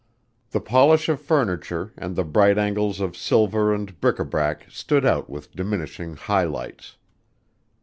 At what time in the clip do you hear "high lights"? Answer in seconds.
6.15-6.97